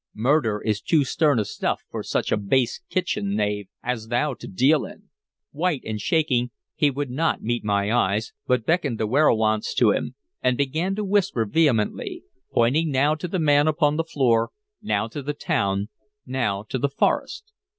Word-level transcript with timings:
Murder 0.15 0.59
is 0.61 0.81
too 0.81 1.03
stern 1.03 1.37
a 1.37 1.45
stuff 1.45 1.83
for 1.91 2.01
such 2.01 2.31
a 2.31 2.37
base 2.37 2.81
kitchen 2.89 3.35
knave 3.35 3.67
as 3.83 4.07
thou 4.07 4.33
to 4.33 4.47
deal 4.47 4.83
in." 4.83 5.09
White 5.51 5.83
and 5.85 6.01
shaking, 6.01 6.49
he 6.73 6.89
would 6.89 7.11
not 7.11 7.43
meet 7.43 7.63
my 7.63 7.91
eyes, 7.95 8.33
but 8.47 8.65
beckoned 8.65 8.97
the 8.99 9.05
werowance 9.05 9.75
to 9.75 9.91
him, 9.91 10.15
and 10.41 10.57
began 10.57 10.95
to 10.95 11.03
whisper 11.05 11.45
vehemently; 11.45 12.23
pointing 12.51 12.89
now 12.89 13.13
to 13.13 13.27
the 13.27 13.37
man 13.37 13.67
upon 13.67 13.95
the 13.95 14.03
floor, 14.03 14.49
now 14.81 15.07
to 15.07 15.21
the 15.21 15.35
town, 15.35 15.89
now 16.25 16.63
to 16.63 16.79
the 16.79 16.89
forest. 16.89 17.53